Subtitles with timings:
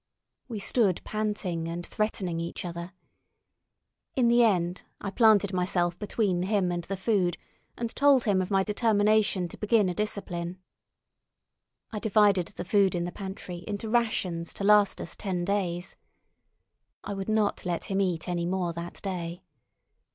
[0.47, 2.93] We stood panting and threatening each other.
[4.15, 7.37] In the end I planted myself between him and the food,
[7.77, 10.57] and told him of my determination to begin a discipline.
[11.91, 15.95] I divided the food in the pantry, into rations to last us ten days.
[17.03, 19.43] I would not let him eat any more that day.